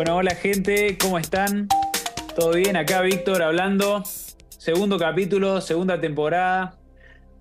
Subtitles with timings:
[0.00, 1.68] Bueno, hola gente, ¿cómo están?
[2.34, 2.74] ¿Todo bien?
[2.74, 4.02] Acá Víctor hablando.
[4.48, 6.78] Segundo capítulo, segunda temporada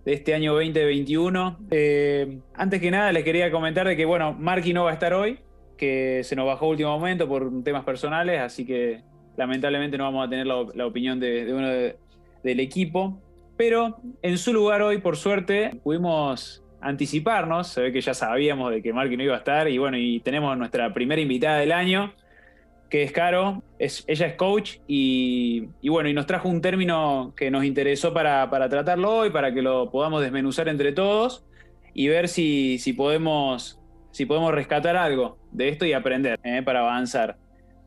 [0.03, 1.57] de este año 2021.
[1.71, 5.13] Eh, antes que nada les quería comentar de que, bueno, Marky no va a estar
[5.13, 5.39] hoy,
[5.77, 9.03] que se nos bajó último momento por temas personales, así que
[9.37, 13.21] lamentablemente no vamos a tener la, opinión de, uno del equipo.
[13.55, 18.81] Pero en su lugar hoy, por suerte, pudimos anticiparnos, se ve que ya sabíamos de
[18.81, 22.13] que Marky no iba a estar y bueno, y tenemos nuestra primera invitada del año,
[22.89, 27.63] que es Caro, ella es coach y, bueno, y nos trajo un término que nos
[27.63, 31.45] interesó para, tratarlo hoy, para que lo podamos desmenuzar entre todos
[31.93, 33.79] y ver si, si podemos,
[34.11, 37.37] si podemos rescatar algo de esto y aprender eh, para avanzar.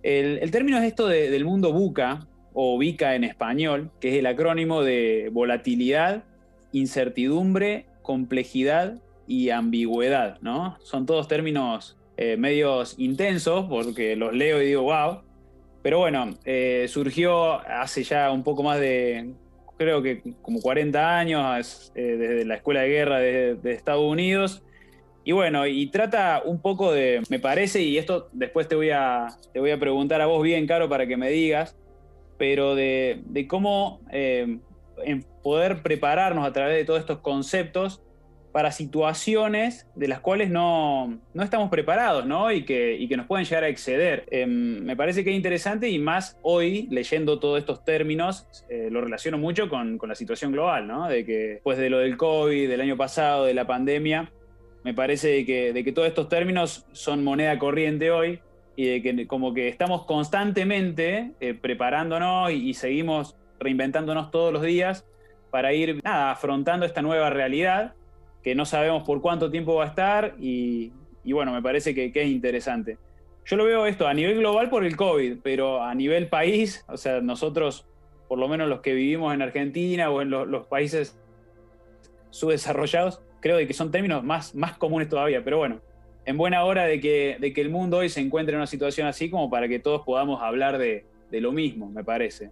[0.02, 4.82] El, término es esto del mundo buca, o VICA en español, que es el acrónimo
[4.82, 6.24] de volatilidad,
[6.72, 10.76] incertidumbre, complejidad y ambigüedad, ¿no?
[10.82, 15.22] Son todos términos eh, medios intensos, porque los leo y digo, wow.
[15.82, 19.32] Pero bueno, eh, surgió hace ya un poco más de,
[19.78, 24.62] creo que como 40 años, eh, desde la Escuela de Guerra de, Estados Unidos.
[25.24, 29.28] Y bueno, y trata un poco de, me parece, y esto después te voy a,
[29.52, 31.76] te voy a preguntar a vos bien, Caro, para que me digas,
[32.38, 34.00] pero de, de cómo
[35.42, 38.02] poder prepararnos a través de todos estos conceptos
[38.52, 42.52] para situaciones de las cuales no, estamos preparados, ¿no?
[42.52, 44.26] Y que, y que, nos pueden llegar a exceder.
[44.30, 49.00] Em, me parece que es interesante y más hoy, leyendo todos estos términos, eh, lo
[49.00, 51.08] relaciono mucho con, la situación global, ¿no?
[51.08, 54.30] De que después de lo del COVID, del año pasado, de la pandemia,
[54.84, 58.40] me parece de que, de que todos estos términos son moneda corriente hoy
[58.76, 64.62] y de que como que estamos constantemente eh, preparándonos y, y seguimos reinventándonos todos los
[64.62, 65.06] días
[65.50, 67.94] para ir nada, afrontando esta nueva realidad
[68.42, 70.92] que no sabemos por cuánto tiempo va a estar y,
[71.24, 72.98] bueno, me parece que, es interesante.
[73.44, 76.96] Yo lo veo esto a nivel global por el COVID, pero a nivel país, o
[76.96, 77.86] sea, nosotros,
[78.28, 81.18] por lo menos los que vivimos en Argentina o en los países
[82.30, 85.80] subdesarrollados, creo que son términos más, más comunes todavía, pero bueno,
[86.24, 89.08] en buena hora de que, de que el mundo hoy se encuentre en una situación
[89.08, 92.50] así como para que todos podamos hablar de, de lo mismo, me parece.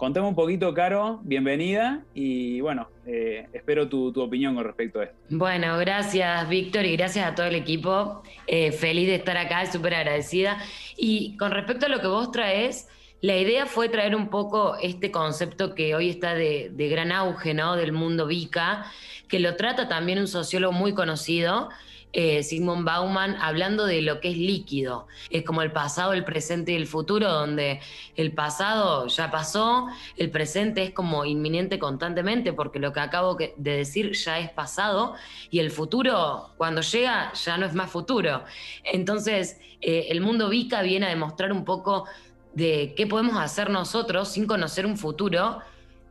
[0.00, 5.16] Contame un poquito, Caro, bienvenida y bueno, eh, espero tu, opinión con respecto a esto.
[5.28, 8.22] Bueno, gracias Víctor y gracias a todo el equipo.
[8.46, 10.56] Eh, feliz de estar acá, súper agradecida.
[10.96, 12.88] Y con respecto a lo que vos traes,
[13.20, 17.52] la idea fue traer un poco este concepto que hoy está de, de gran auge,
[17.52, 17.76] ¿no?
[17.76, 18.86] Del mundo VICA,
[19.28, 21.68] que lo trata también un sociólogo muy conocido,
[22.12, 25.06] eh, Sigmund Bauman hablando de lo que es líquido.
[25.30, 27.80] Es como el pasado, el presente y el futuro, donde
[28.16, 33.54] el pasado ya pasó, el presente es como inminente constantemente, porque lo que acabo de
[33.56, 35.14] decir ya es pasado,
[35.50, 38.44] y el futuro, cuando llega, ya no es más futuro.
[38.84, 42.06] Entonces, eh, el mundo VICA viene a demostrar un poco
[42.52, 45.60] de qué podemos hacer nosotros sin conocer un futuro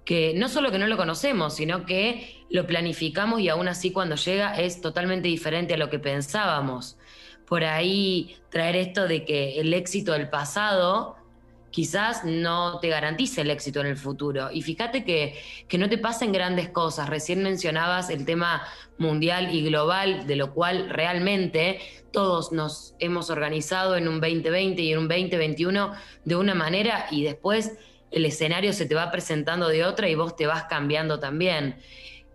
[0.10, 4.16] que no solo que no lo conocemos, sino que lo planificamos y aún así cuando
[4.16, 6.98] llega es totalmente diferente a lo que pensábamos.
[7.46, 11.16] Por ahí traer esto de que el éxito del pasado
[11.70, 14.50] quizás no te garantice el éxito en el futuro.
[14.52, 17.08] Y fíjate que, que no te pasen grandes cosas.
[17.08, 18.64] Recién mencionabas el tema
[18.98, 21.82] mundial y global, de lo cual realmente
[22.12, 25.94] todos nos hemos organizado en un 2020 y en un 2021
[26.26, 27.78] de una manera y después
[28.12, 31.78] el escenario se te va presentando de otra y vos te vas cambiando también.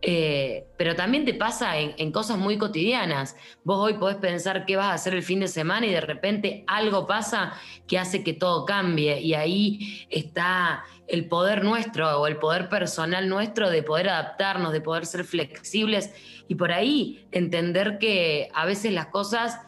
[0.07, 3.37] Eh, pero también te pasa en, cosas muy cotidianas.
[3.65, 6.63] Vos hoy podés pensar qué vas a hacer el fin de semana y de repente
[6.67, 7.55] algo pasa
[7.89, 13.31] que hace que todo cambie y ahí está el poder nuestro o el poder personal
[13.31, 16.11] nuestro de poder adaptarnos, de poder ser flexibles
[16.49, 19.59] y por ahí entender que a veces las cosas,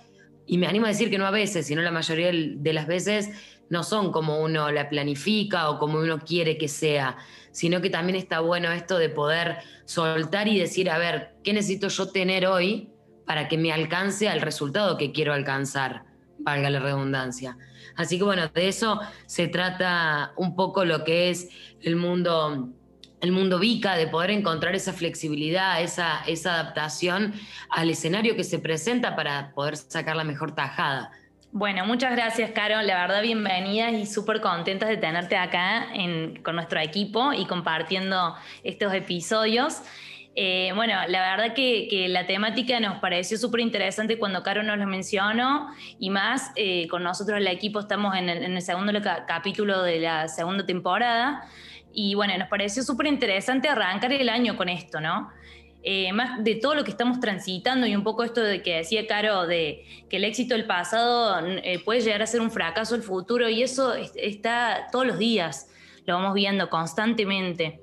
[0.47, 3.31] y me animo a decir que no a veces, sino la mayoría de las veces,
[3.69, 7.17] no son como uno la planifica o como uno quiere que sea,
[7.51, 11.89] sino que también está bueno esto de poder soltar y decir, a ver, ¿qué necesito
[11.89, 12.91] yo tener hoy
[13.27, 16.05] para que me alcance al resultado que quiero alcanzar?
[16.39, 17.57] Valga la redundancia.
[17.97, 21.49] Así que bueno, de eso se trata un poco lo que es
[21.81, 22.73] el mundo
[23.21, 27.33] el mundo VICA, de poder encontrar esa flexibilidad, esa, esa adaptación
[27.71, 31.11] al escenario que se presenta para poder sacar la mejor tajada.
[31.59, 32.83] Bueno, muchas gracias, Caro.
[32.83, 35.87] La verdad, bienvenidas y súper contentas de tenerte acá
[36.43, 39.81] con nuestro equipo y compartiendo estos episodios.
[40.35, 44.87] Eh, bueno, la verdad que, la temática nos pareció súper interesante cuando Caro nos lo
[44.87, 48.93] mencionó y más eh, con nosotros el equipo estamos en el, segundo
[49.27, 51.49] capítulo de la segunda temporada
[51.91, 55.31] y bueno, nos pareció súper interesante arrancar el año con esto, ¿no?
[55.83, 59.07] Eh, más de todo lo que estamos transitando y un poco esto de que decía
[59.07, 63.03] Caro, de que el éxito del pasado eh, puede llegar a ser un fracaso el
[63.03, 65.69] futuro y eso está todos los días,
[66.05, 67.81] lo vamos viendo constantemente.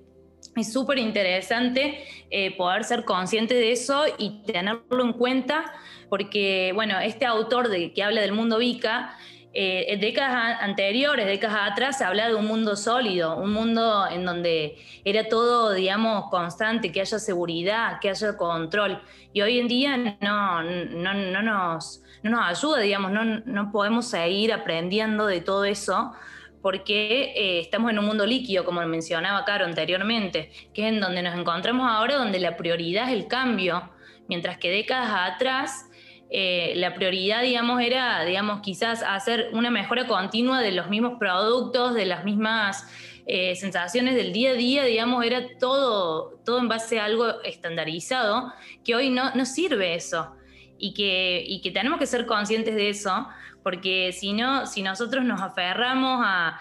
[0.56, 5.72] Es súper interesante eh, poder ser consciente de eso y tenerlo en cuenta
[6.10, 9.18] porque, bueno, este autor de, que habla del mundo Vika,
[9.56, 14.26] eh, en décadas anteriores, décadas atrás, se habla de un mundo sólido, un mundo en
[14.26, 19.00] donde era todo, digamos, constante, que haya seguridad, que haya control.
[19.32, 23.12] Y hoy en día no, no, no, nos, no nos ayuda, digamos,
[23.46, 26.14] no, podemos seguir aprendiendo de todo eso
[26.64, 31.22] porque eh, estamos en un mundo líquido, como mencionaba Caro anteriormente, que es en donde
[31.22, 33.92] nos encontramos ahora, donde la prioridad es el cambio,
[34.30, 35.90] mientras que décadas atrás
[36.36, 41.94] eh, la prioridad, digamos, era, digamos, quizás hacer una mejora continua de los mismos productos,
[41.94, 42.88] de las mismas
[43.28, 48.52] eh, sensaciones del día a día, digamos, era todo, todo en base a algo estandarizado,
[48.84, 50.36] que hoy no, no sirve eso.
[50.80, 53.28] Y que, y que tenemos que ser conscientes de eso,
[53.62, 56.60] porque si no, si nosotros nos aferramos a,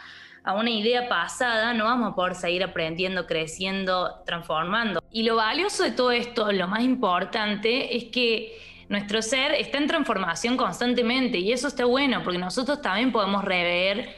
[0.55, 5.03] una idea pasada, no vamos a poder seguir aprendiendo, creciendo, transformando.
[5.11, 9.89] Y lo valioso de todo esto, lo más importante, es que nuestro ser está en
[9.89, 14.15] transformación constantemente y eso está bueno porque nosotros también podemos rever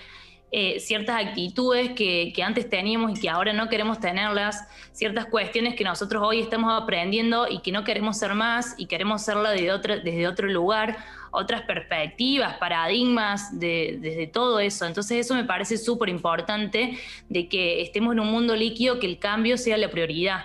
[0.51, 5.85] eh, ciertas actitudes que, antes teníamos y que ahora no queremos tenerlas, ciertas cuestiones que
[5.85, 10.29] nosotros hoy estamos aprendiendo y que no queremos ser más y queremos serla desde, desde
[10.29, 10.97] otro lugar
[11.31, 14.87] otras perspectivas, paradigmas, de, desde todo eso.
[14.87, 16.99] Entonces eso me parece súper importante
[17.29, 20.45] de que estemos en un mundo líquido, que el cambio sea la prioridad.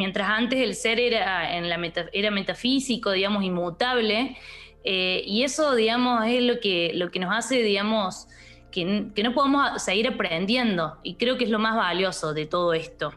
[0.00, 1.78] Mientras antes el ser era, en la
[2.14, 4.34] era metafísico, digamos, inmutable,
[4.82, 8.26] eh, y eso, digamos, es lo que, lo que nos hace, digamos,
[8.72, 8.82] que,
[9.22, 13.12] no podemos seguir aprendiendo, y creo que es lo más valioso de todo esto.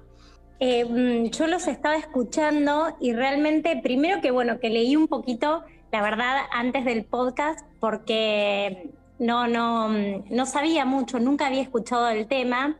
[0.60, 5.64] Eh, mm, yo los estaba escuchando y realmente, primero que bueno, que leí un poquito
[5.94, 8.90] la verdad, antes del podcast, porque
[9.20, 12.78] no, no, no sabía mucho, nunca había escuchado el tema.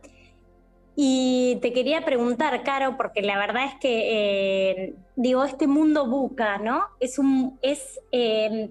[0.96, 6.58] Y te quería preguntar, Caro, porque la verdad es que, eh, digo, este mundo buca,
[6.58, 6.84] ¿no?
[7.00, 8.70] Es un, es, eh,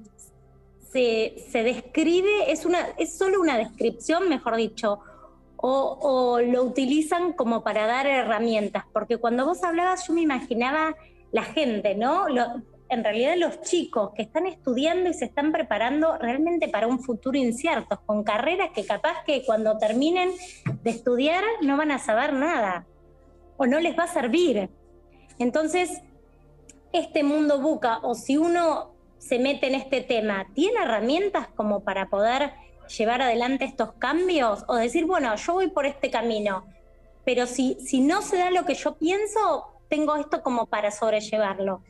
[0.91, 5.01] se, se, describe, es, una, es solo una descripción, mejor dicho,
[5.65, 10.95] o, lo utilizan como para dar herramientas, porque cuando vos hablabas yo me imaginaba
[11.31, 12.25] la gente, ¿no?
[12.93, 17.37] En realidad los chicos que están estudiando y se están preparando realmente para un futuro
[17.37, 20.31] incierto, con carreras que capaz que cuando terminen
[20.83, 22.85] de estudiar no van a saber nada
[23.57, 24.69] o no les va a servir.
[25.39, 26.01] Entonces,
[26.91, 32.09] este mundo buca, o si uno se mete en este tema, ¿tiene herramientas como para
[32.09, 32.53] poder
[32.97, 34.63] llevar adelante estos cambios?
[34.67, 36.65] O decir, bueno, yo voy por este camino,
[37.25, 41.81] pero si, si no se da lo que yo pienso, tengo esto como para sobrellevarlo.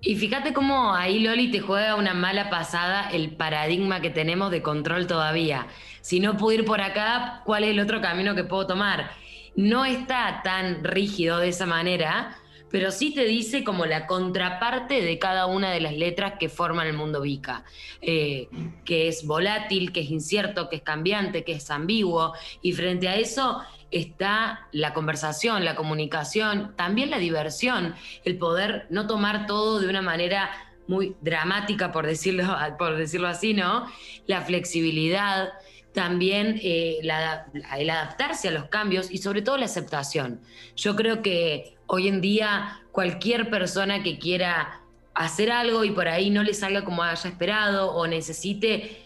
[0.00, 4.62] Y fíjate cómo ahí Loli te juega una mala pasada el paradigma que tenemos de
[4.62, 5.66] control todavía.
[6.00, 9.10] Si no puedo ir por acá, ¿cuál es el otro camino que puedo tomar?
[9.56, 12.38] No está tan rígido de esa manera,
[12.70, 16.86] pero sí te dice como la contraparte de cada una de las letras que forman
[16.86, 17.64] el mundo Vika,
[18.00, 18.48] eh,
[18.84, 23.16] que es volátil, que es incierto, que es cambiante, que es ambiguo, y frente a
[23.16, 23.60] eso
[23.90, 30.02] está la conversación, la comunicación, también la diversión, el poder no tomar todo de una
[30.02, 30.50] manera
[30.86, 32.44] muy dramática, por decirlo,
[32.78, 33.86] por decirlo así, ¿no?
[34.26, 35.50] La flexibilidad,
[35.92, 40.40] también eh, el adaptarse a los cambios y sobre todo la aceptación.
[40.76, 44.82] Yo creo que hoy en día cualquier persona que quiera
[45.14, 49.02] hacer algo y por ahí no le salga como haya esperado o necesite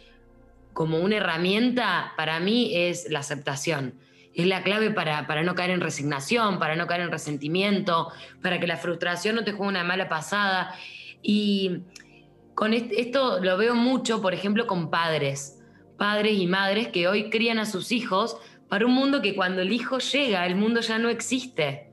[0.73, 3.95] como una herramienta, para mí es la aceptación
[4.35, 8.11] es la clave para, no caer en resignación, para no caer en resentimiento,
[8.43, 10.75] para que la frustración no te juegue una mala pasada.
[11.23, 11.83] Y
[12.55, 15.61] con esto lo veo mucho, por ejemplo, con padres,
[15.99, 18.37] padres y madres que hoy crían a sus hijos
[18.69, 21.91] para un mundo que cuando el hijo llega, el mundo ya no existe.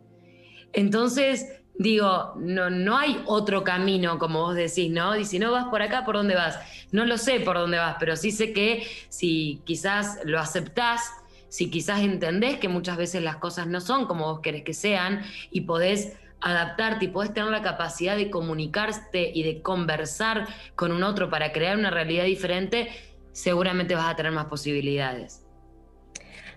[0.71, 5.17] Entonces, digo, no, no hay otro camino, como vos decís, ¿no?
[5.17, 6.57] Y si no vas por acá, ¿por dónde vas?
[6.91, 11.11] No lo sé por dónde vas, pero sí sé que si quizás lo aceptás,
[11.49, 15.21] si quizás entendés que muchas veces las cosas no son como vos querés que sean
[15.51, 21.03] y podés adaptarte y podés tener la capacidad de comunicarte y de conversar con un
[21.03, 22.89] otro para crear una realidad diferente,
[23.31, 25.45] seguramente vas a tener más posibilidades.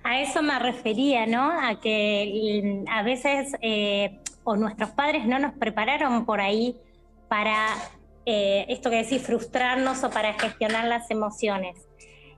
[0.05, 1.51] A eso me refería, ¿no?
[1.51, 6.77] A que mm, a veces eh, o nuestros padres no nos prepararon por ahí
[7.29, 7.69] para
[8.27, 11.87] eh, esto que decís, frustrarnos o para gestionar las emociones.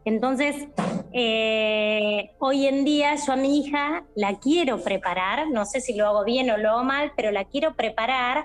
[0.04, 0.68] Entonces,
[1.12, 6.06] eh, hoy en día yo a mi hija la quiero preparar, no sé si lo
[6.06, 8.44] hago bien o lo hago mal, pero la quiero preparar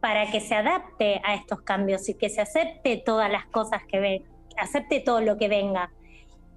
[0.00, 3.98] para que se adapte a estos cambios y que se acepte todas las cosas que
[3.98, 4.22] ve,
[4.56, 5.90] acepte todo lo que venga.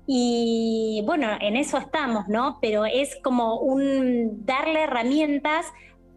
[0.06, 2.60] Y bueno, en eso estamos, ¿no?
[2.62, 5.66] Pero es como un darle herramientas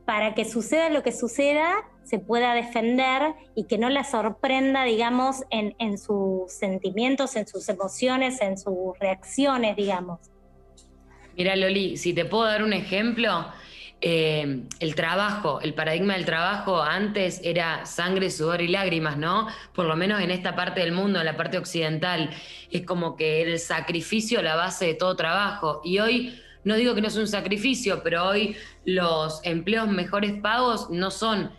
[0.04, 1.72] para que suceda lo que suceda,
[2.06, 7.68] se pueda defender y que no la sorprenda, digamos, en, en sus sentimientos, en sus
[7.68, 10.20] emociones, en sus reacciones, digamos.
[11.36, 13.46] Mira, Loli, si te puedo dar un ejemplo,
[14.00, 19.48] eh, el trabajo, el paradigma del trabajo antes era sangre, sudor y lágrimas, ¿no?
[19.74, 22.30] Por lo menos en esta parte del mundo, en la parte occidental,
[22.70, 25.80] es como que el sacrificio la base de todo trabajo.
[25.82, 30.90] Y hoy, no digo que no es un sacrificio, pero hoy los empleos mejores pagos
[30.90, 31.50] no son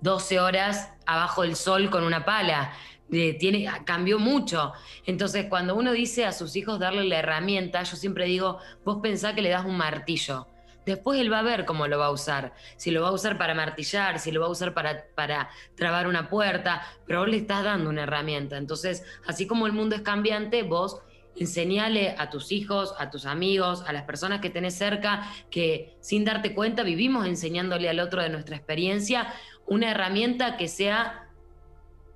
[0.00, 2.72] 12 horas abajo del sol con una pala.
[3.08, 4.72] Tiene, cambió mucho.
[5.04, 9.34] Entonces, cuando uno dice a sus hijos darle la herramienta, yo siempre digo, vos pensá
[9.34, 10.48] que le das un martillo
[10.86, 12.54] Después él va a ver cómo lo va a usar.
[12.76, 16.06] Si lo va a usar para martillar, si lo va a usar para, para trabar
[16.06, 18.56] una puerta, pero vos le estás dando una herramienta.
[18.56, 21.02] Entonces, así como el mundo es cambiante, vos
[21.34, 26.24] enseñale a tus hijos, a tus amigos, a las personas que tenés cerca, que sin
[26.24, 29.34] darte cuenta vivimos enseñándole al otro de nuestra experiencia
[29.66, 31.26] una herramienta que sea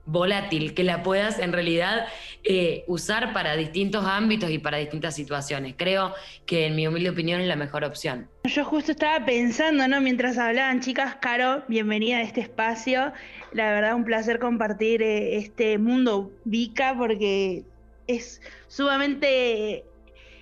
[0.06, 2.06] volátil, que la puedas en realidad
[2.42, 5.74] eh, usar para distintos ámbitos y para distintas situaciones.
[5.76, 6.14] Creo
[6.46, 8.28] que en mi humilde opinión es la mejor opción.
[8.44, 10.00] Yo justo estaba pensando, ¿no?
[10.00, 13.12] Mientras hablaban, chicas, Caro, bienvenida a este espacio.
[13.52, 17.62] La verdad, un placer compartir eh, este mundo Vika porque
[18.06, 19.84] es sumamente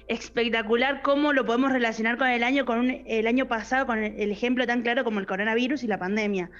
[0.06, 4.66] espectacular cómo lo podemos relacionar con el año, con el año pasado, con el ejemplo
[4.66, 6.50] tan claro como el coronavirus y la pandemia.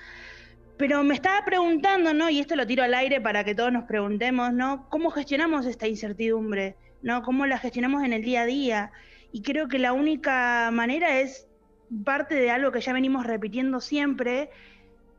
[0.78, 2.30] Pero me estaba preguntando, ¿no?
[2.30, 4.88] Y esto lo tiro al aire para que todos nos preguntemos, ¿no?
[4.90, 6.76] ¿Cómo gestionamos esta incertidumbre?
[7.02, 7.22] ¿No?
[7.22, 8.92] ¿Cómo la gestionamos en el día a día?
[9.32, 11.48] Y creo que la única manera es
[12.04, 14.50] parte de algo que ya venimos repitiendo siempre,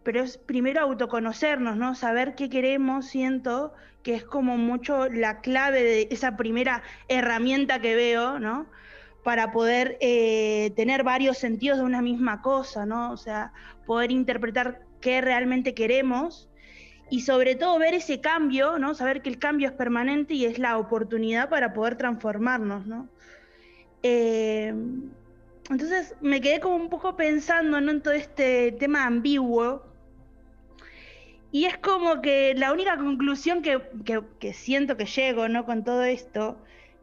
[0.03, 1.93] pero es primero autoconocernos, ¿no?
[1.93, 7.95] Saber qué queremos, siento que es como mucho la clave de esa primera herramienta que
[7.95, 8.65] veo, ¿no?
[9.25, 13.11] Para poder eh, tener varios sentidos de una misma cosa, ¿no?
[13.11, 13.51] O sea,
[13.85, 16.49] poder interpretar qué realmente queremos
[17.09, 18.93] y sobre todo ver ese cambio, ¿no?
[18.93, 23.09] Saber que el cambio es permanente y es la oportunidad para poder transformarnos, ¿no?
[24.03, 24.73] Eh,
[25.69, 29.83] entonces me quedé como un poco pensando en todo este tema ambiguo
[31.51, 33.81] y es como que la única conclusión que,
[34.39, 35.65] que, siento que llego ¿no?
[35.65, 36.57] con todo esto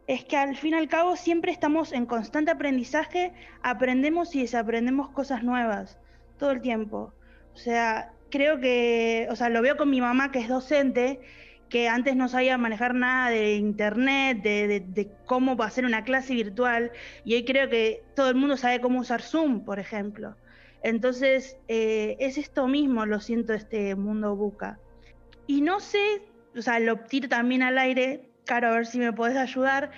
[0.07, 5.09] es que al fin y al cabo siempre estamos en constante aprendizaje, aprendemos y desaprendemos
[5.09, 5.97] cosas nuevas
[6.39, 7.13] todo el tiempo.
[7.57, 11.19] O sea, creo que, o sea, lo veo con mi mamá que es docente,
[11.69, 16.91] que antes no sabía manejar nada de internet, de, cómo hacer una clase virtual,
[17.25, 20.35] y hoy creo que todo el mundo sabe cómo usar Zoom, por ejemplo.
[20.83, 24.79] Entonces, eh, es esto mismo, lo siento, este mundo buca.
[25.47, 26.21] Y no sé,
[26.55, 29.89] o sea, lo tiro también al aire, Caro, a ver si me podés ayudar.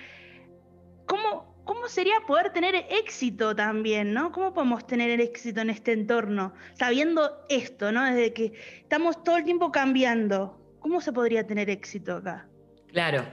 [1.04, 4.32] ¿Cómo, ¿cómo sería poder tener éxito también, ¿no?
[4.32, 6.52] ¿Cómo podemos tener el éxito en este entorno?
[6.74, 8.04] Sabiendo esto, ¿no?
[8.04, 12.46] Desde que estamos todo el tiempo cambiando, ¿cómo se podría tener éxito acá?
[12.92, 13.24] Claro,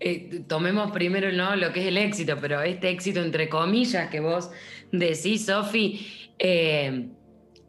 [0.00, 1.54] eh, tomemos primero ¿no?
[1.54, 4.50] lo que es el éxito, pero este éxito entre comillas que vos
[4.90, 7.10] decís, Sofi, eh,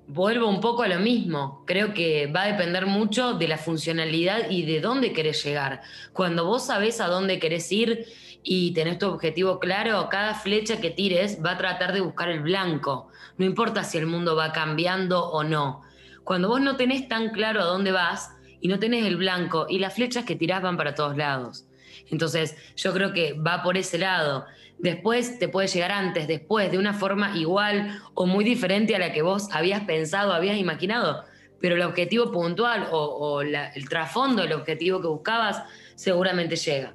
[0.07, 1.63] vuelvo un poco a lo mismo.
[1.65, 5.81] Creo que va a depender mucho de la funcionalidad y de dónde querés llegar.
[6.13, 8.05] Cuando vos sabés a dónde querés ir,
[8.47, 12.41] y tenés tu objetivo claro, cada flecha que tires va a tratar de buscar el
[12.41, 13.09] blanco.
[13.37, 15.81] No importa si el mundo va cambiando o no.
[16.23, 19.79] Cuando vos no tenés tan claro a dónde vas y no tenés el blanco y
[19.79, 21.65] las flechas que tirás van para todos lados.
[22.11, 24.45] Entonces yo creo que va por ese lado.
[24.77, 29.11] Después te puede llegar antes, después, de una forma igual o muy diferente a la
[29.11, 31.23] que vos habías pensado, habías imaginado.
[31.59, 35.63] Pero el objetivo puntual o, el trasfondo, el objetivo que buscabas,
[35.95, 36.93] seguramente llega.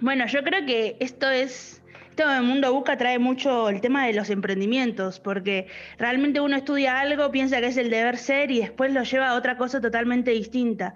[0.00, 4.12] Bueno, yo creo que esto es, esto el mundo busca trae mucho el tema de
[4.12, 5.66] los emprendimientos, porque
[5.98, 9.34] realmente uno estudia algo, piensa que es el deber ser y después lo lleva a
[9.34, 10.94] otra cosa totalmente distinta.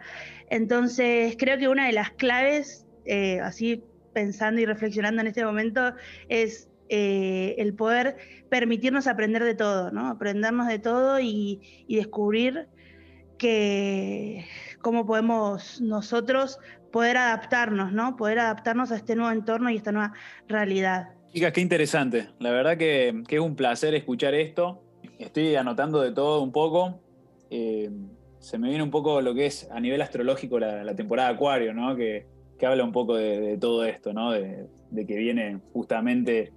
[0.51, 3.83] Entonces, creo que una de las claves, eh, así
[4.13, 5.95] pensando y reflexionando en este momento,
[6.29, 8.19] es eh, el poder
[8.51, 10.09] permitirnos aprender de todo, ¿no?
[10.09, 12.69] Aprendernos de todo y, y descubrir
[13.39, 14.45] que
[14.81, 16.61] cómo podemos nosotros
[16.93, 18.17] poder adaptarnos, ¿no?
[18.17, 20.13] Poder adaptarnos a este nuevo entorno y esta nueva
[20.47, 21.09] realidad.
[21.33, 22.29] Chicas, qué interesante.
[22.39, 24.83] La verdad que, es un placer escuchar esto.
[25.19, 27.01] Estoy anotando de todo un poco.
[27.51, 27.91] Eh,
[28.39, 31.97] se me viene un poco lo que es a nivel astrológico la, temporada Acuario, ¿no?
[31.97, 32.27] Que,
[32.65, 34.31] habla un poco de, todo esto, ¿no?
[34.31, 36.53] De, que viene justamente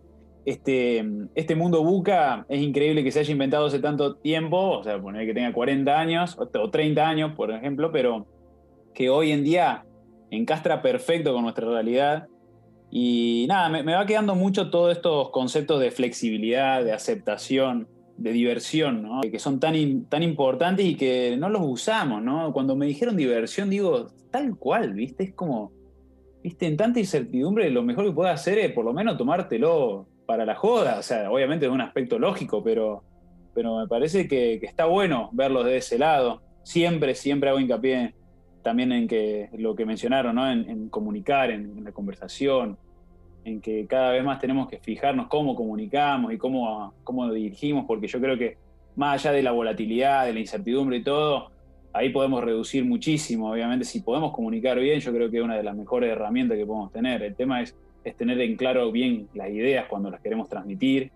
[0.45, 5.01] este, este mundo buca es increíble que se haya inventado hace tanto tiempo, o sea,
[5.01, 8.27] poner que tenga 40 años o 30 años, por ejemplo, pero
[8.93, 9.83] que hoy en día
[10.37, 12.27] encastra perfecto con nuestra realidad.
[12.91, 17.87] Y nada, me, va quedando mucho todos estos conceptos de flexibilidad, de aceptación,
[18.17, 22.21] de diversión, que son tan, tan importantes y que no los usamos.
[22.21, 22.53] ¿no?
[22.53, 25.23] Cuando me dijeron diversión, digo, tal cual, ¿viste?
[25.23, 25.71] Es como,
[26.43, 26.67] ¿viste?
[26.67, 30.55] En tanta incertidumbre, lo mejor que puedo hacer es por lo menos tomártelo para la
[30.55, 30.99] joda.
[30.99, 33.03] O sea, obviamente es un aspecto lógico, pero,
[33.53, 36.41] pero me parece que, está bueno verlo de ese lado.
[36.63, 38.15] Siempre, siempre hago hincapié
[38.65, 40.51] también en que lo que mencionaron, ¿no?
[40.51, 42.79] en, comunicar, en, la conversación,
[43.43, 48.07] en que cada vez más tenemos que fijarnos cómo comunicamos y cómo, cómo dirigimos, porque
[48.07, 48.57] yo creo que
[48.95, 51.51] más allá de la volatilidad, de la incertidumbre y todo,
[51.93, 53.51] ahí podemos reducir muchísimo.
[53.51, 56.65] Obviamente, si podemos comunicar bien, yo creo que es una de las mejores herramientas que
[56.65, 57.21] podemos tener.
[57.21, 61.11] El tema es, es tener en claro bien las ideas cuando las queremos transmitir.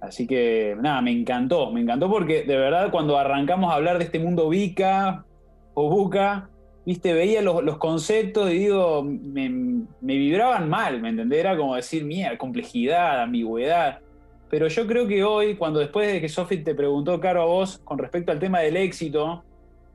[0.00, 4.04] Así que, nada, me encantó, me encantó porque de verdad cuando arrancamos a hablar de
[4.04, 5.24] este mundo Vica
[5.74, 6.48] o Buca,
[6.86, 11.40] viste, veía los, conceptos y digo, me, vibraban mal, ¿me entendés?
[11.40, 13.98] Era como decir, mía, complejidad, ambigüedad.
[14.48, 17.78] Pero yo creo que hoy, cuando después de que Sofi te preguntó, Caro, a vos,
[17.78, 19.42] con respecto al tema del éxito,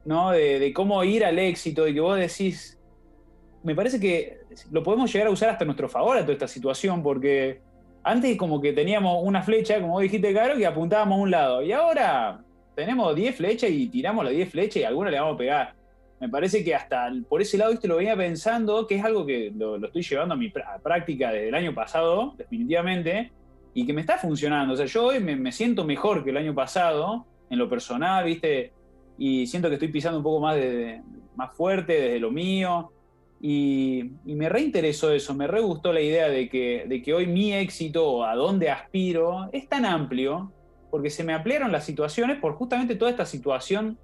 [0.04, 0.32] ¿no?
[0.32, 2.78] De, cómo ir al éxito y que vos decís,
[3.64, 7.02] me parece que lo podemos llegar a usar hasta nuestro favor a toda esta situación,
[7.02, 7.62] porque
[8.04, 11.62] antes como que teníamos una flecha, como vos dijiste, Caro, que apuntábamos a un lado,
[11.62, 12.44] y ahora
[12.76, 15.81] tenemos 10 flechas y tiramos las 10 flechas y alguna le vamos a pegar.
[16.22, 19.52] Me parece que hasta por ese lado, viste, lo venía pensando, que es algo que
[19.56, 23.32] lo, estoy llevando a mi práctica desde el año pasado, definitivamente,
[23.74, 24.76] y que me está funcionando.
[24.76, 28.72] O sea, yo hoy me, siento mejor que el año pasado, en lo personal, viste,
[29.18, 31.02] y siento que estoy pisando un poco más, de,
[31.36, 32.92] más fuerte desde lo mío.
[33.42, 37.52] Y, me reinteresó eso, me re gustó la idea de que, de que hoy mi
[37.52, 40.52] éxito a dónde aspiro es tan amplio,
[40.92, 43.98] porque se me ampliaron las situaciones por justamente toda esta situación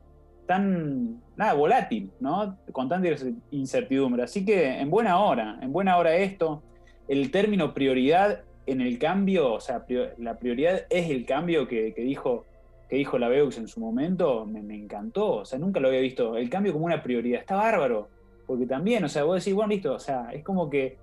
[0.47, 2.57] tan, nada, volátil, ¿no?
[2.71, 3.07] Con tanta
[3.51, 4.23] incertidumbre.
[4.23, 6.63] Así que en buena hora, en buena hora esto,
[7.07, 9.85] el término prioridad en el cambio, o sea,
[10.17, 12.45] la prioridad es el cambio que, dijo
[12.89, 15.35] que dijo la Beux en su momento, me, encantó.
[15.35, 16.37] O sea, nunca lo había visto.
[16.37, 17.41] El cambio como una prioridad.
[17.41, 18.09] Está bárbaro.
[18.45, 20.97] Porque también, o sea, vos decís, bueno, listo, o sea, es como que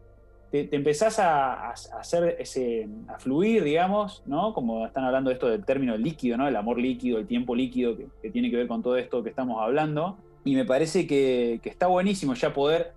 [0.63, 4.55] te, empezás a, hacer ese, a fluir, digamos, ¿no?
[4.55, 6.47] Como están hablando de esto del término líquido, ¿no?
[6.47, 9.61] El amor líquido, el tiempo líquido, que, tiene que ver con todo esto que estamos
[9.61, 10.17] hablando.
[10.45, 12.93] Y me parece que, está buenísimo ya poder,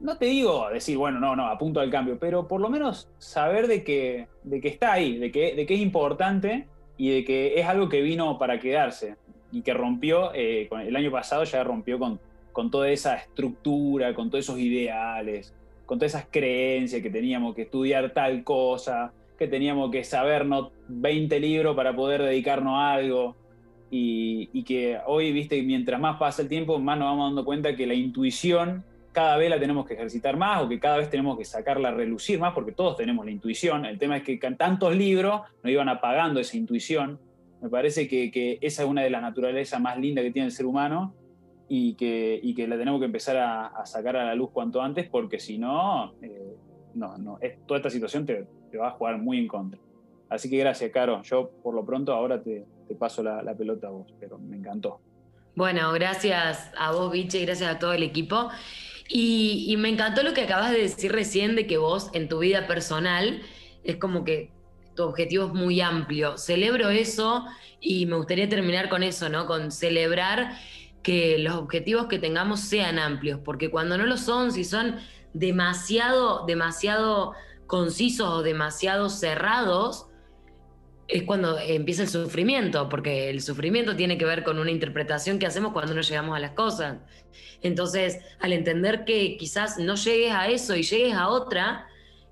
[0.00, 3.66] no te digo decir, bueno, no, no, apunto al cambio, pero por lo menos saber
[3.66, 7.60] de que, de que está ahí, de que, de que es importante y de que
[7.60, 9.16] es algo que vino para quedarse
[9.52, 12.18] y que rompió, eh, el año pasado ya rompió con,
[12.52, 15.52] con toda esa estructura, con todos esos ideales,
[15.88, 21.40] con todas esas creencias que teníamos que estudiar tal cosa, que teníamos que sabernos 20
[21.40, 23.36] libros para poder dedicarnos a algo.
[23.90, 27.86] Y, que hoy, viste, mientras más pasa el tiempo, más nos vamos dando cuenta que
[27.86, 31.46] la intuición cada vez la tenemos que ejercitar más o que cada vez tenemos que
[31.46, 33.86] sacarla a relucir más, porque todos tenemos la intuición.
[33.86, 37.18] El tema es que tantos libros nos iban apagando esa intuición.
[37.62, 40.66] Me parece que, esa es una de las naturalezas más lindas que tiene el ser
[40.66, 41.14] humano
[41.68, 45.08] y que, y que la tenemos que empezar a, sacar a la luz cuanto antes,
[45.08, 46.56] porque si no, eh,
[46.94, 48.46] no, no toda esta situación te,
[48.78, 49.80] va a jugar muy en contra.
[50.28, 51.22] Así que gracias, Caro.
[51.22, 52.66] Yo por lo pronto ahora te,
[52.98, 55.00] paso la, la pelota a vos, pero me encantó.
[55.54, 58.48] Bueno, gracias a vos, Biche, y gracias a todo el equipo.
[59.08, 62.66] Y, me encantó lo que acabas de decir recién de que vos en tu vida
[62.66, 63.40] personal
[63.82, 64.52] es como que
[64.94, 66.36] tu objetivo es muy amplio.
[66.36, 67.46] Celebro eso
[67.80, 69.46] y me gustaría terminar con eso, ¿no?
[69.46, 70.52] Con celebrar
[71.02, 74.96] que los objetivos que tengamos sean amplios, porque cuando no lo son, si son
[75.32, 77.32] demasiado, demasiado
[77.66, 80.06] concisos o demasiado cerrados,
[81.08, 85.46] es cuando empieza el sufrimiento, porque el sufrimiento tiene que ver con una interpretación que
[85.46, 86.98] hacemos cuando no llegamos a las cosas.
[87.62, 91.86] Entonces, al entender que quizás no llegues a eso y llegues a otra,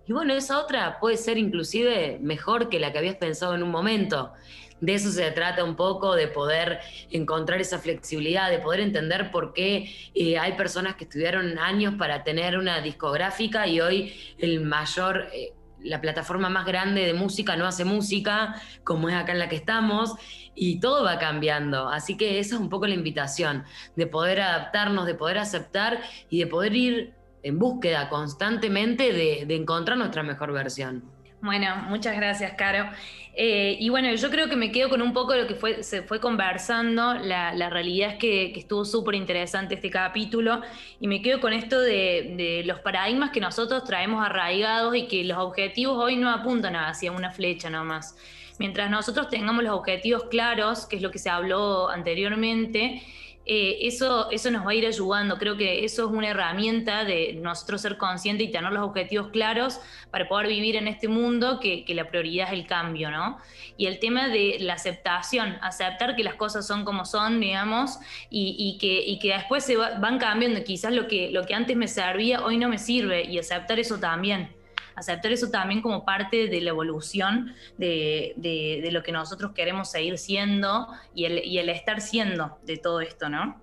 [0.07, 3.71] y bueno, esa otra puede ser inclusive mejor que la que habías pensado en un
[3.71, 4.33] momento.
[4.81, 9.53] De eso se trata un poco, de poder encontrar esa flexibilidad, de poder entender por
[9.53, 15.29] qué eh, hay personas que estudiaron años para tener una discográfica y hoy el mayor...
[15.33, 19.49] Eh, la plataforma más grande de música no hace música, como es acá en la
[19.49, 20.15] que estamos,
[20.55, 21.89] y todo va cambiando.
[21.89, 26.41] Así que esa es un poco la invitación, de poder adaptarnos, de poder aceptar y
[26.41, 31.05] de poder ir en búsqueda constantemente de, encontrar nuestra mejor versión.
[31.41, 32.91] Bueno, muchas gracias, Caro.
[33.35, 35.83] Eh, y bueno, yo creo que me quedo con un poco de lo que fue,
[35.83, 37.15] se fue conversando.
[37.15, 40.63] La, realidad es que, estuvo súper interesante este capítulo
[40.99, 45.25] y me quedo con esto de, de, los paradigmas que nosotros traemos arraigados y que
[45.25, 48.17] los objetivos hoy no apuntan hacia una flecha nomás.
[48.59, 53.03] Mientras nosotros tengamos los objetivos claros, que es lo que se habló anteriormente,
[53.49, 55.39] eh, eso, eso nos va a ir ayudando.
[55.39, 59.79] Creo que eso es una herramienta de nosotros ser conscientes y tener los objetivos claros
[60.11, 63.39] para poder vivir en este mundo que, la prioridad es el cambio, ¿no?
[63.77, 68.77] Y el tema de la aceptación, aceptar que las cosas son como son, digamos, y,
[68.81, 70.63] que, que después se van cambiando.
[70.65, 73.99] Quizás lo que, lo que antes me servía hoy no me sirve y aceptar eso
[73.99, 74.56] también
[74.97, 80.89] aceptar eso también como parte de la evolución de, lo que nosotros queremos seguir siendo
[81.15, 83.61] y el, estar siendo de todo esto, ¿no?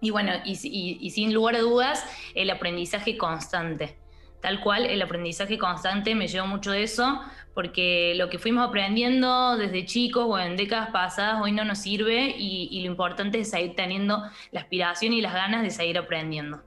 [0.00, 3.96] Y bueno, y, sin lugar a dudas, el aprendizaje constante.
[4.42, 7.22] Tal cual, el aprendizaje constante me llevó mucho de eso,
[7.54, 12.34] porque lo que fuimos aprendiendo desde chicos o en décadas pasadas hoy no nos sirve
[12.36, 16.60] y, y lo importante es seguir teniendo la aspiración y las ganas de seguir aprendiendo.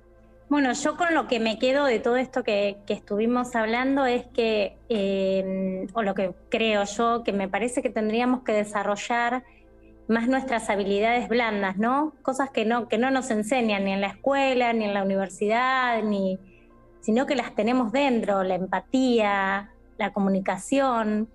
[0.50, 4.78] Bueno, yo con lo que me quedo de todo esto que, estuvimos hablando es que,
[4.88, 9.44] em, o lo que creo yo, que me parece que tendríamos que desarrollar
[10.08, 12.14] más nuestras habilidades blandas, ¿no?
[12.22, 16.02] Cosas que no, que no nos enseñan ni en la escuela, ni en la universidad,
[16.04, 16.40] ni,
[17.02, 21.28] sino que las tenemos dentro, la empatía, la comunicación,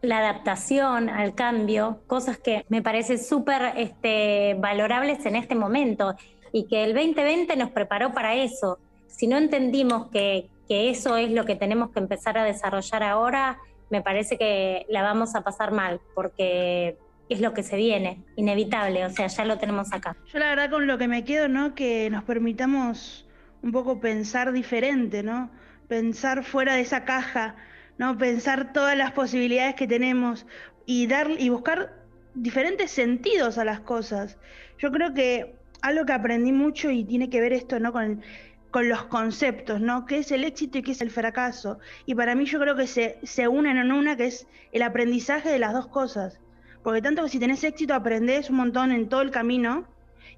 [0.00, 6.14] la adaptación al cambio, cosas que me parecen súper este, valorables en este momento
[6.52, 8.78] y que el 2020 nos preparó para eso.
[9.06, 13.58] Si no entendimos que, eso es lo que tenemos que empezar a desarrollar ahora,
[13.90, 19.04] me parece que la vamos a pasar mal, porque es lo que se viene, inevitable,
[19.04, 20.16] o sea, ya lo tenemos acá.
[20.32, 21.74] Yo la verdad con lo que me quedo, ¿no?
[21.74, 23.26] Que nos permitamos
[23.62, 25.50] un poco pensar diferente, ¿no?
[25.88, 27.56] Pensar fuera de esa caja,
[27.96, 28.16] ¿no?
[28.18, 30.46] Pensar todas las posibilidades que tenemos
[30.86, 31.94] y dar y buscar
[32.34, 34.38] diferentes sentidos a las cosas.
[34.78, 37.92] Yo creo que algo que aprendí mucho y tiene que ver esto, ¿no?
[37.92, 38.22] Con,
[38.70, 40.06] con los conceptos, ¿no?
[40.06, 41.78] ¿Qué es el éxito y qué es el fracaso?
[42.06, 45.50] Y para mí yo creo que se, se unen en una que es el aprendizaje
[45.50, 46.38] de las dos cosas.
[46.82, 49.86] Porque tanto que si tenés éxito aprendés un montón en todo el camino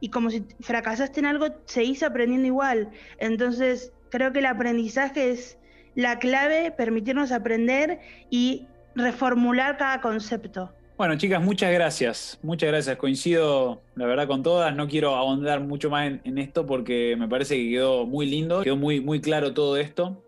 [0.00, 2.90] y como si fracasaste en algo, seguís aprendiendo igual.
[3.18, 5.58] Entonces creo que el aprendizaje es
[5.94, 8.00] la clave, permitirnos aprender
[8.30, 10.72] y reformular cada concepto.
[11.00, 12.38] Bueno, chicas, muchas gracias.
[12.42, 12.98] Muchas gracias.
[12.98, 14.76] Coincido, la verdad, con todas.
[14.76, 18.76] No quiero ahondar mucho más en, esto porque me parece que quedó muy lindo, quedó
[18.76, 20.22] muy, muy claro todo esto.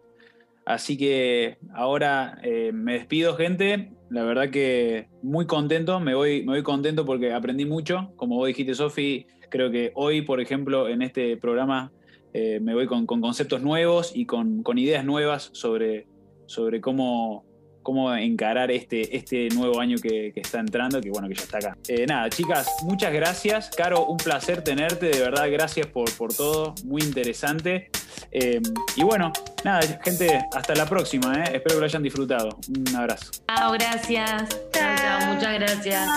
[0.64, 3.92] Así que ahora eh, me despido, gente.
[4.08, 8.10] La verdad que muy contento, me voy, me voy contento porque aprendí mucho.
[8.16, 11.92] Como vos dijiste, Sofi, creo que hoy, por ejemplo, en este programa
[12.32, 16.06] eh, me voy con, conceptos nuevos y con, con ideas nuevas sobre,
[16.46, 17.44] sobre cómo
[17.82, 21.76] cómo encarar este, este nuevo año que, está entrando, que bueno, que ya está acá.
[21.88, 23.70] Eh, nada, chicas, muchas gracias.
[23.76, 27.90] Caro, un placer tenerte, de verdad, gracias por, por todo, muy interesante.
[28.30, 28.60] Eh,
[28.96, 29.32] y bueno,
[29.64, 31.56] nada, gente, hasta la próxima, eh.
[31.56, 32.58] espero que lo hayan disfrutado.
[32.68, 33.30] Un abrazo.
[33.48, 34.48] Chao, gracias.
[34.72, 36.08] Chao, chao, muchas gracias.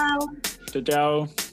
[0.71, 1.44] Chao, chao.